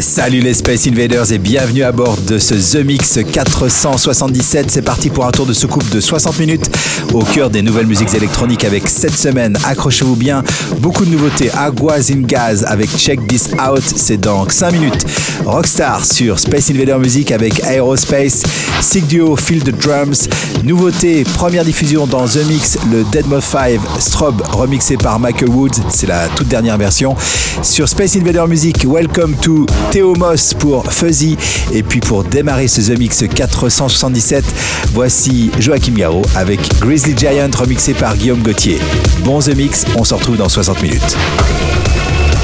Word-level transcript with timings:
Salut 0.00 0.40
les 0.40 0.54
Space 0.54 0.86
Invaders 0.86 1.32
et 1.32 1.38
bienvenue 1.38 1.82
à 1.82 1.92
bord 1.92 2.16
de 2.26 2.38
ce 2.38 2.54
The 2.54 2.84
Mix 2.84 3.18
477. 3.32 4.70
C'est 4.70 4.82
parti 4.82 5.10
pour 5.10 5.26
un 5.26 5.30
tour 5.30 5.46
de 5.46 5.52
soucoupe 5.52 5.88
de 5.90 6.00
60 6.00 6.38
minutes 6.38 6.70
au 7.12 7.22
cœur 7.24 7.50
des 7.50 7.62
nouvelles 7.62 7.86
musiques 7.86 8.14
électroniques 8.14 8.64
avec 8.64 8.88
cette 8.88 9.14
semaine, 9.14 9.56
accrochez-vous 9.64 10.16
bien, 10.16 10.42
beaucoup 10.78 11.04
de 11.04 11.10
nouveautés. 11.10 11.50
Aguas 11.56 12.10
in 12.10 12.22
Gaz 12.22 12.64
avec 12.66 12.90
Check 12.96 13.26
This 13.26 13.50
Out, 13.52 13.82
c'est 13.82 14.16
dans 14.16 14.48
5 14.48 14.72
minutes. 14.72 15.06
Rockstar 15.44 16.04
sur 16.04 16.38
Space 16.38 16.70
Invader 16.70 16.98
Music 16.98 17.30
avec 17.30 17.62
Aerospace, 17.64 18.42
Sick 18.80 19.06
Duo 19.06 19.36
Feel 19.36 19.62
the 19.62 19.70
Drums. 19.70 20.28
Nouveauté, 20.64 21.24
première 21.34 21.64
diffusion 21.64 22.06
dans 22.06 22.26
The 22.26 22.44
Mix, 22.48 22.78
le 22.90 23.04
Dead 23.04 23.26
Mod 23.26 23.42
5 23.42 23.80
Strobe 23.98 24.42
remixé 24.52 24.96
par 24.96 25.18
Michael 25.18 25.50
Woods, 25.50 25.80
c'est 25.90 26.06
la 26.06 26.28
toute 26.28 26.48
dernière 26.48 26.78
version. 26.78 27.14
Sur 27.62 27.88
Space 27.88 28.16
Invader 28.16 28.44
Music, 28.48 28.84
Welcome 28.84 29.34
to 29.42 29.66
Théo 29.90 30.14
Moss 30.14 30.54
pour 30.54 30.92
Fuzzy. 30.92 31.36
Et 31.72 31.82
puis 31.82 32.00
pour 32.00 32.24
démarrer 32.24 32.68
ce 32.68 32.80
The 32.80 32.98
Mix 32.98 33.24
477, 33.34 34.44
voici 34.92 35.50
Joachim 35.58 35.94
Garraud 35.94 36.22
avec 36.34 36.60
Grizzly 36.80 37.14
Giant 37.16 37.50
remixé 37.56 37.94
par 37.94 38.16
Guillaume 38.16 38.42
Gauthier. 38.42 38.78
Bon 39.20 39.40
The 39.40 39.54
Mix, 39.56 39.84
on 39.96 40.04
se 40.04 40.14
retrouve 40.14 40.36
dans 40.36 40.48
60 40.48 40.82
minutes. 40.82 41.16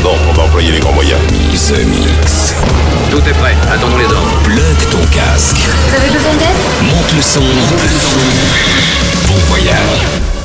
Bon, 0.02 0.14
on 0.30 0.32
va 0.32 0.44
employer 0.44 0.72
les 0.72 0.80
grands 0.80 0.92
moyens. 0.92 1.20
The 1.52 1.84
Mix. 1.86 2.54
Tout 3.10 3.18
est 3.18 3.34
prêt, 3.34 3.56
attendons 3.72 3.98
les 3.98 4.04
ordres. 4.04 4.38
Plug 4.44 4.90
ton 4.90 5.04
casque. 5.10 5.56
Vous 5.88 5.96
avez 5.96 6.10
besoin 6.10 6.32
d'aide? 6.32 6.92
Monte 6.94 7.12
le 7.14 7.22
son. 7.22 7.40
Monte 7.40 7.82
le 7.82 7.88
son. 7.98 9.28
Bon 9.28 9.38
voyage. 9.48 10.37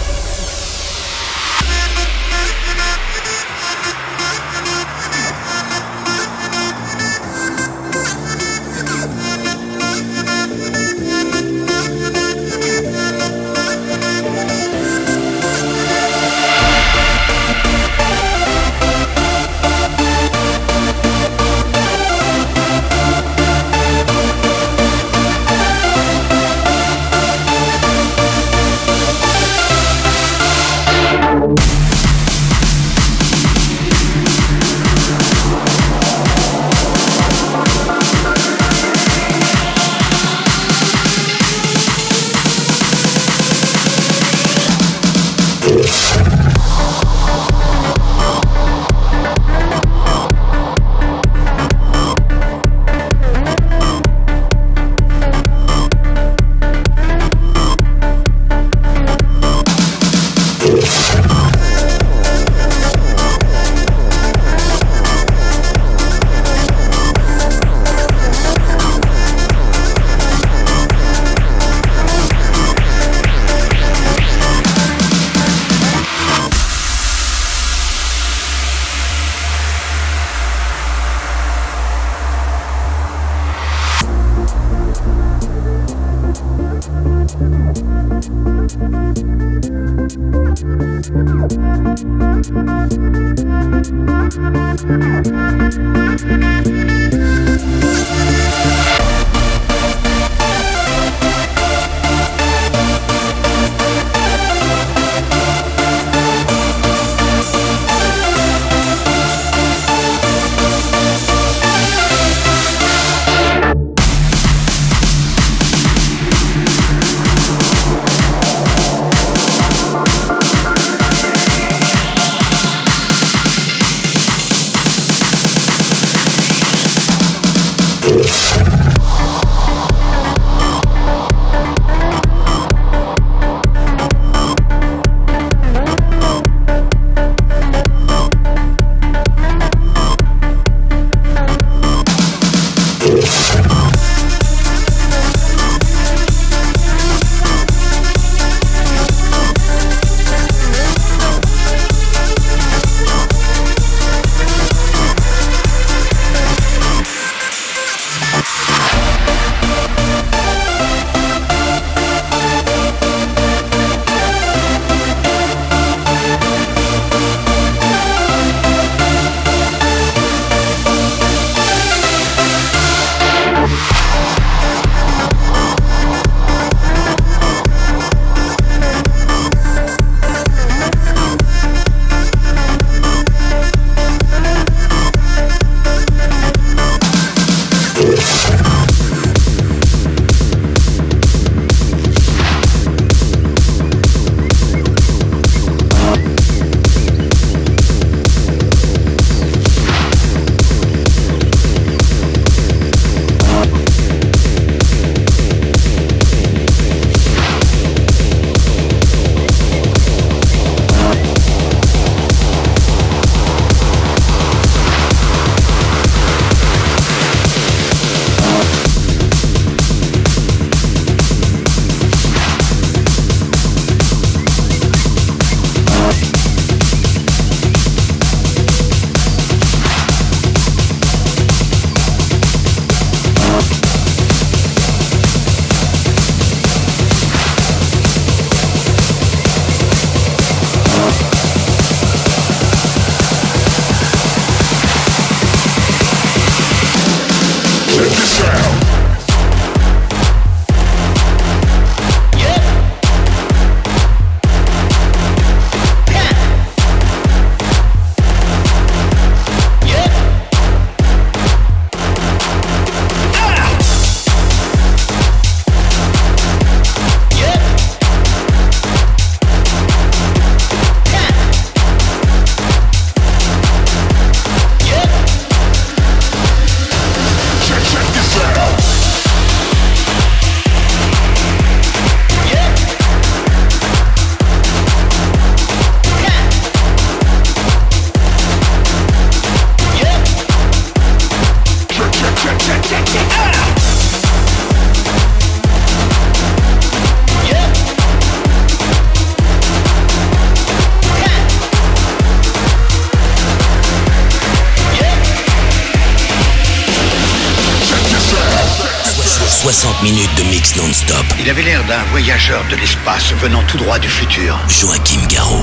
De 312.49 312.75
l'espace 312.75 313.31
venant 313.41 313.63
tout 313.69 313.77
droit 313.77 313.97
du 313.99 314.09
futur. 314.09 314.59
Joachim 314.67 315.25
Garraud. 315.29 315.62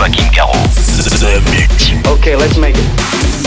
Joachim 0.00 0.32
Garraud. 0.32 0.64
The 0.96 1.42
Mix. 1.50 2.08
Okay, 2.08 2.34
let's 2.34 2.56
make 2.56 2.74
it. 2.74 3.39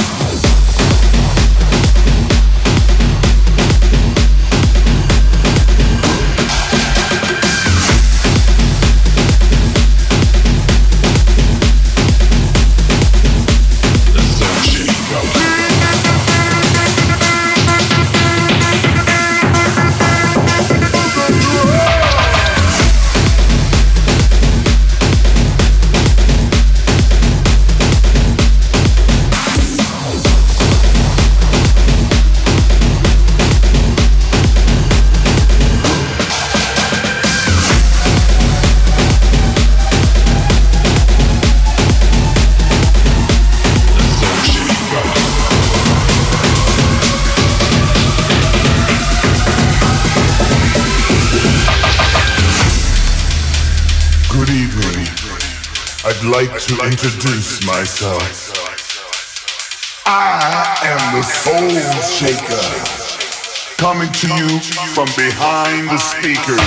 Behind 65.24 65.88
the 65.88 65.98
speakers. 65.98 66.60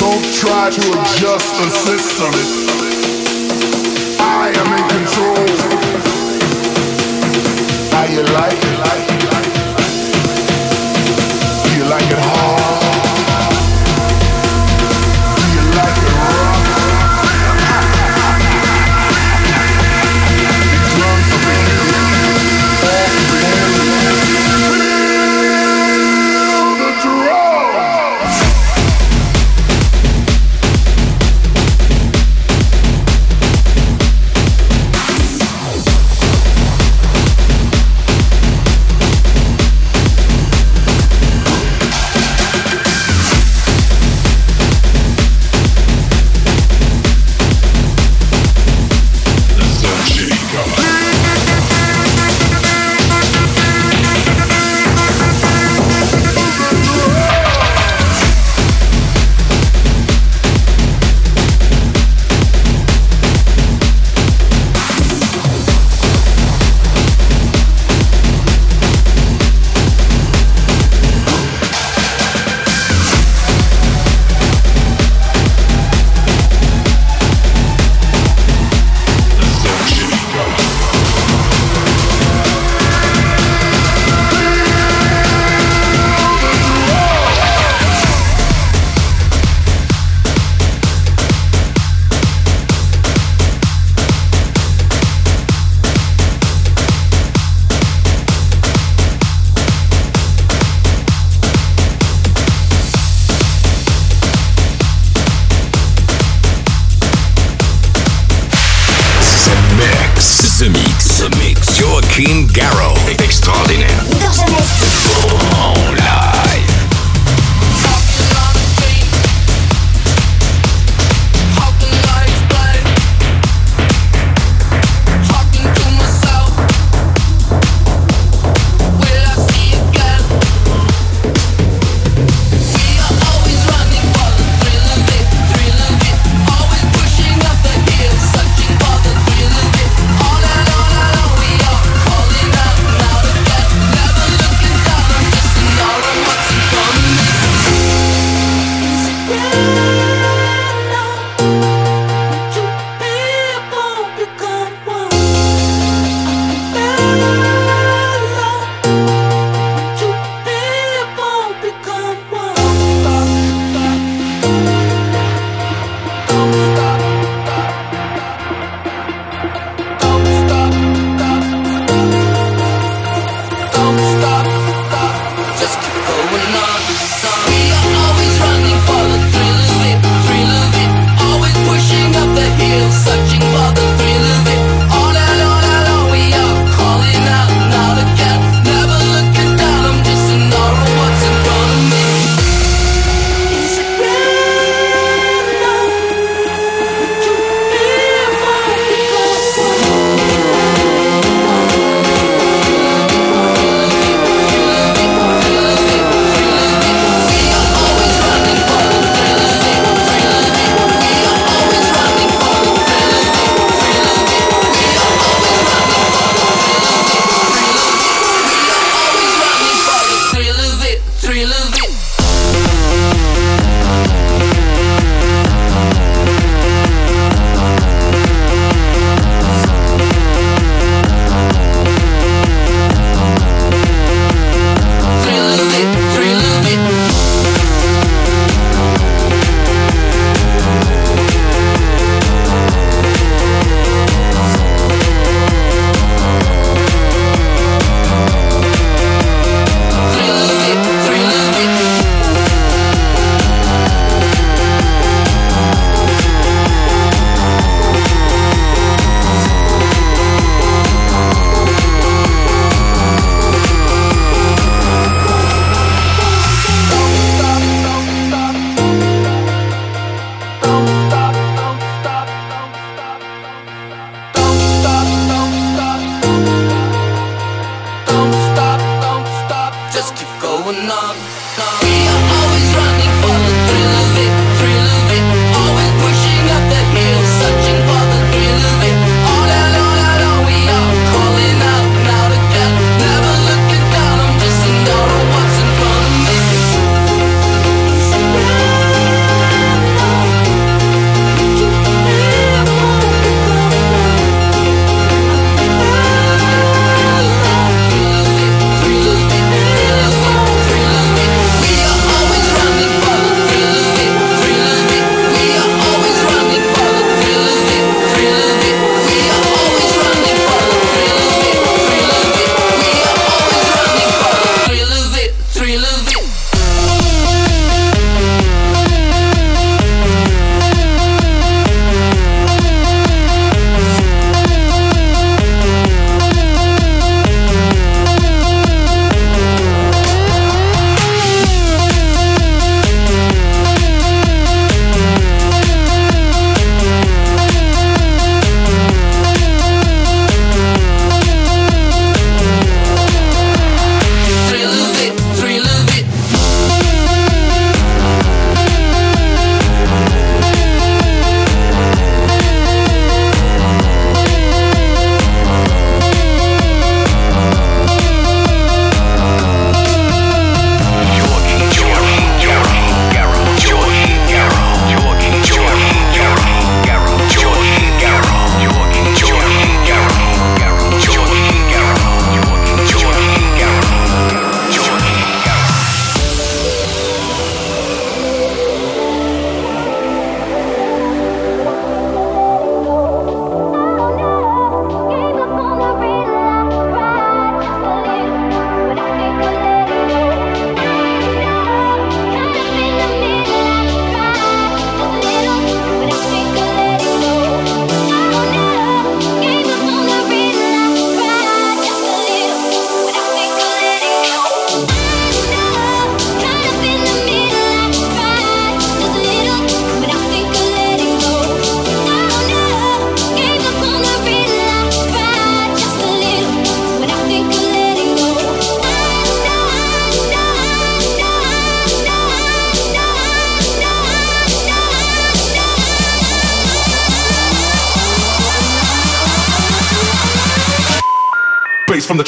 Don't 0.00 0.24
try 0.40 0.70
to 0.70 0.84
adjust 0.96 1.48
the 1.60 1.68
system. 1.84 2.32
I 4.18 4.48
am 4.60 4.68
in 4.78 4.84
control. 4.96 5.44
How 7.92 8.04
you 8.14 8.22
like 8.40 8.60
it? 8.68 8.72
Do 11.64 11.70
you 11.76 11.84
like 11.84 12.10
it 12.10 12.21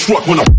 truck 0.05 0.27
when 0.27 0.39
I'm. 0.39 0.54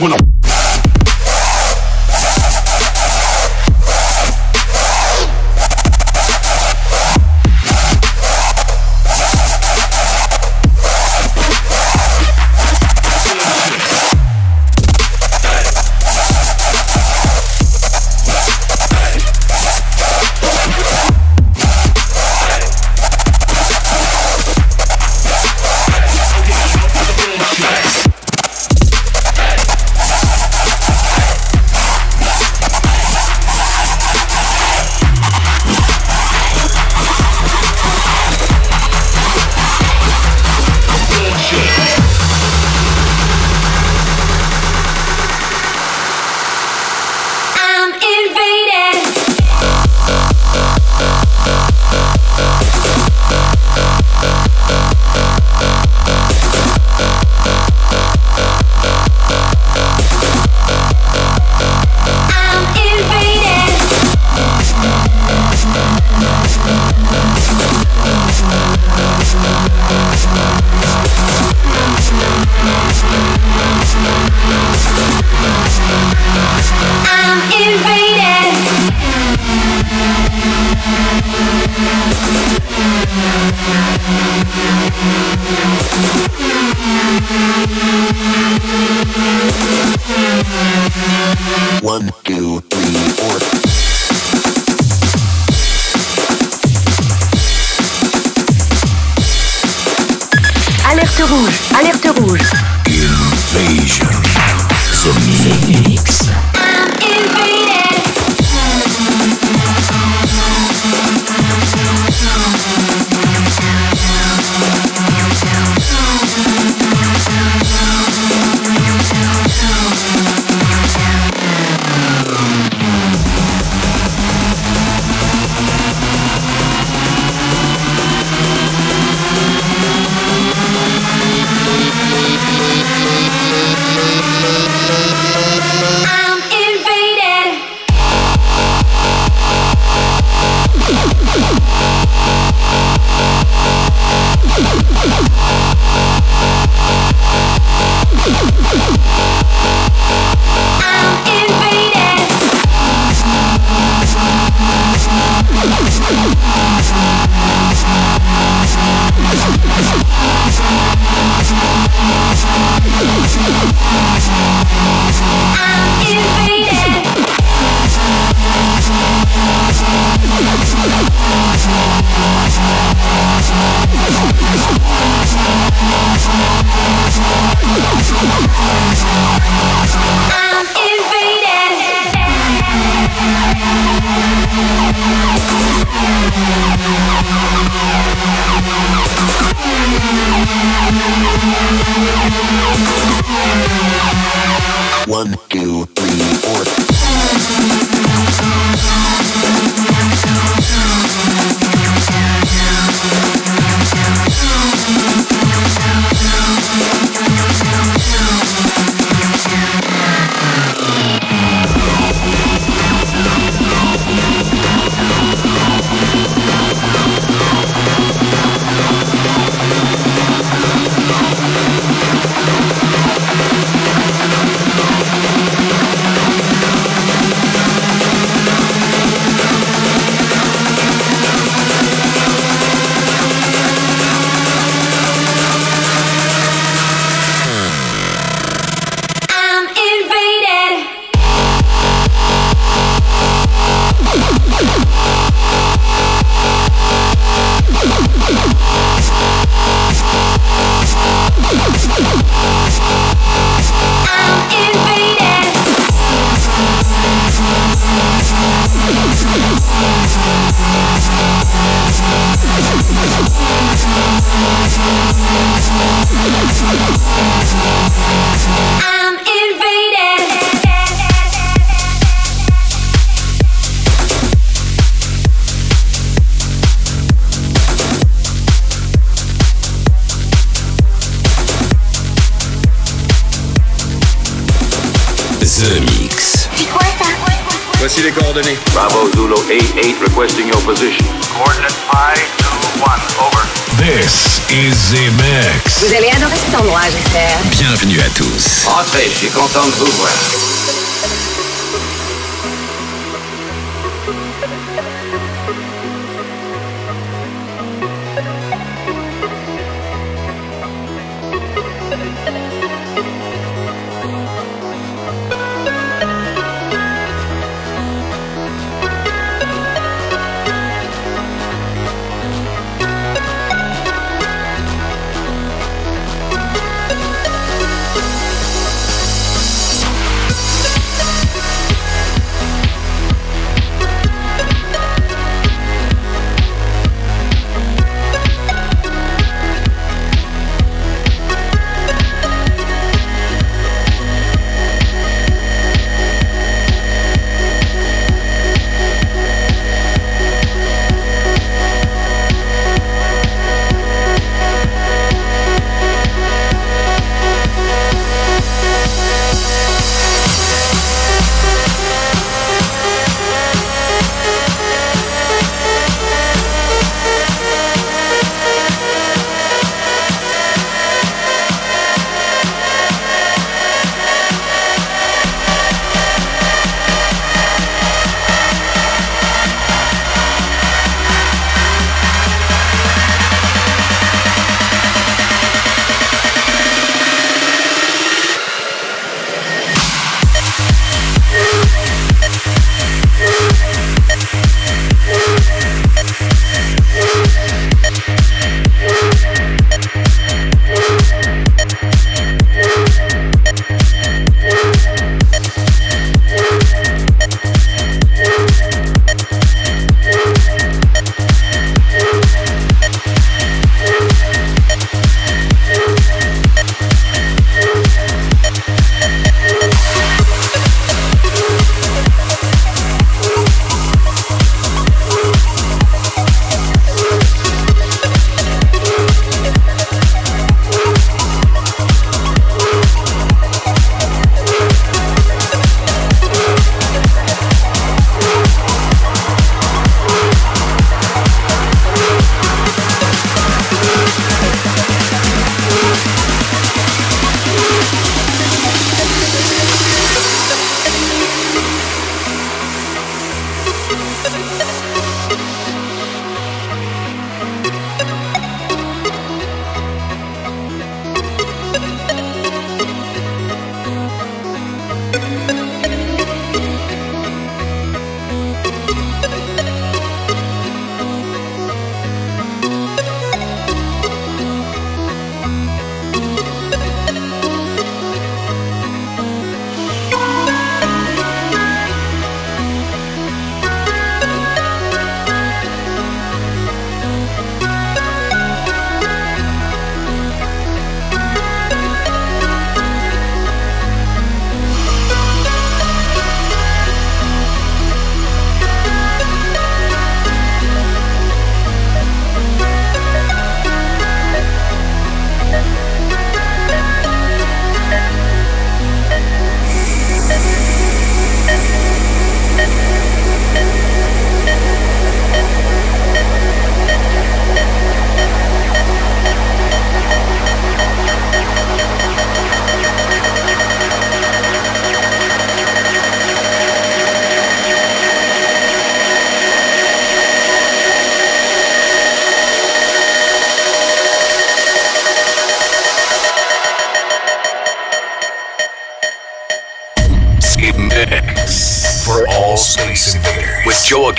When 0.00 0.14
I'm. 0.14 0.29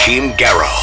Joachim 0.02 0.36
Garrow. 0.36 0.81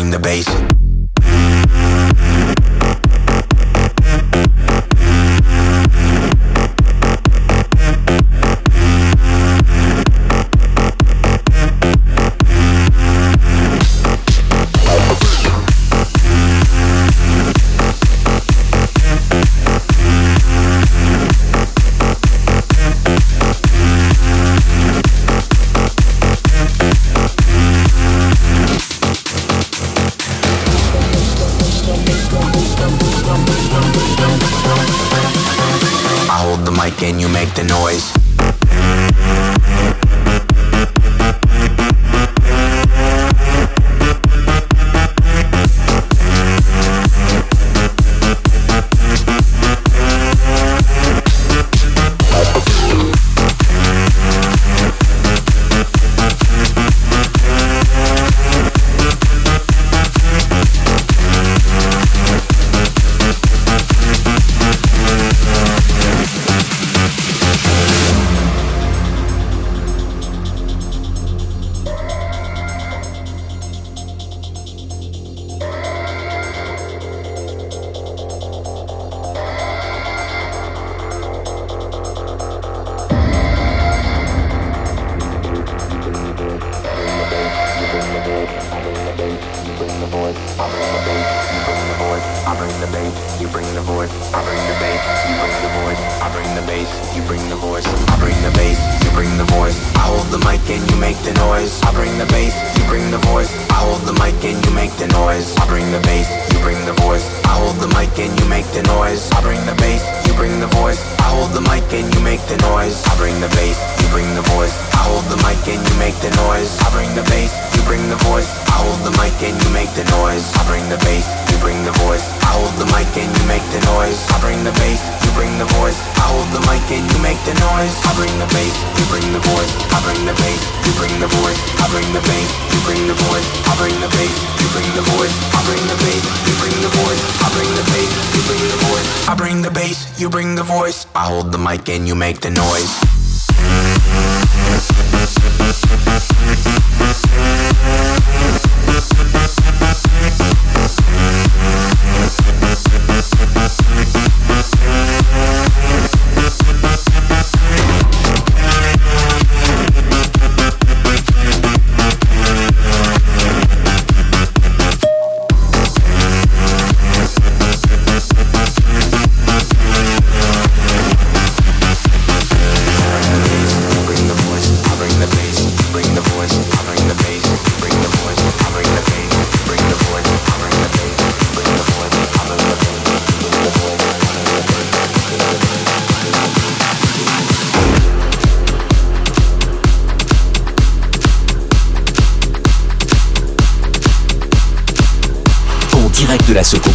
Bring 0.00 0.10
the 0.10 0.18
bass. 0.18 0.49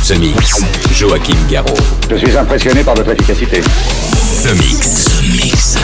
The 0.08 0.20
Mix. 0.20 0.62
Joachim 0.94 1.36
Garraud. 1.50 1.74
Je 2.12 2.16
suis 2.18 2.38
impressionné 2.38 2.84
par 2.84 2.94
votre 2.94 3.10
efficacité. 3.10 3.60
The 3.62 4.54
Mix. 4.54 5.06
The 5.06 5.44
Mix. 5.44 5.78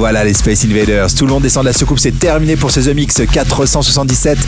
Et 0.00 0.09
les 0.24 0.34
Space 0.34 0.64
Invaders, 0.64 1.14
tout 1.14 1.26
le 1.26 1.32
monde 1.32 1.42
descend 1.42 1.64
de 1.64 1.68
la 1.68 1.72
soucoupe, 1.72 1.98
c'est 1.98 2.18
terminé 2.18 2.56
pour 2.56 2.70
ce 2.70 2.80
The 2.80 2.94
Mix 2.94 3.22
477 3.30 4.38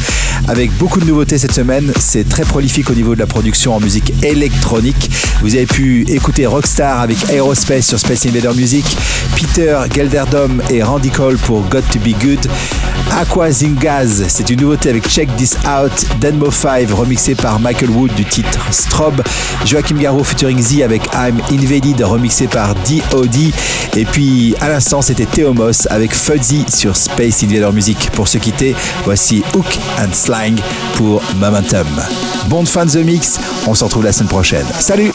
avec 0.48 0.70
beaucoup 0.76 1.00
de 1.00 1.04
nouveautés 1.04 1.38
cette 1.38 1.52
semaine. 1.52 1.92
C'est 1.98 2.28
très 2.28 2.44
prolifique 2.44 2.90
au 2.90 2.94
niveau 2.94 3.14
de 3.14 3.20
la 3.20 3.26
production 3.26 3.74
en 3.74 3.80
musique 3.80 4.12
électronique. 4.22 5.10
Vous 5.40 5.54
avez 5.54 5.66
pu 5.66 6.04
écouter 6.08 6.46
Rockstar 6.46 7.00
avec 7.00 7.16
Aerospace 7.30 7.86
sur 7.86 7.98
Space 7.98 8.26
Invader 8.26 8.54
Music, 8.54 8.84
Peter 9.36 9.78
Gelderdom 9.94 10.62
et 10.70 10.82
Randy 10.82 11.10
Cole 11.10 11.38
pour 11.38 11.62
Got 11.68 11.82
to 11.92 11.98
Be 12.00 12.12
Good, 12.20 12.48
Aqua 13.10 13.50
Zingaz, 13.50 14.24
c'est 14.28 14.48
une 14.48 14.60
nouveauté 14.62 14.88
avec 14.88 15.06
Check 15.06 15.28
This 15.36 15.56
Out, 15.66 16.06
Denmo 16.20 16.50
5 16.50 16.90
remixé 16.90 17.34
par 17.34 17.60
Michael 17.60 17.90
Wood 17.90 18.14
du 18.14 18.24
titre 18.24 18.58
Strobe, 18.70 19.22
Joachim 19.66 19.96
Garraud 19.96 20.24
featuring 20.24 20.60
Z 20.60 20.82
avec 20.82 21.02
I'm 21.14 21.40
Invaded 21.50 22.00
remixé 22.02 22.46
par 22.46 22.74
D.O.D. 22.74 23.52
Et 23.96 24.04
puis 24.06 24.54
à 24.60 24.68
l'instant 24.68 25.02
c'était 25.02 25.26
Avec 25.90 26.12
Fuzzy 26.12 26.64
sur 26.68 26.96
Space 26.96 27.44
Invader 27.44 27.70
Music. 27.72 28.10
Pour 28.14 28.26
se 28.26 28.38
quitter, 28.38 28.74
voici 29.04 29.44
Hook 29.54 29.78
and 29.98 30.12
Slang 30.12 30.58
pour 30.94 31.22
Momentum. 31.38 31.86
Bon 32.48 32.64
fin 32.64 32.84
de 32.84 32.90
The 32.90 32.96
Mix, 32.96 33.38
on 33.66 33.74
se 33.74 33.84
retrouve 33.84 34.04
la 34.04 34.12
semaine 34.12 34.28
prochaine. 34.28 34.66
Salut 34.80 35.12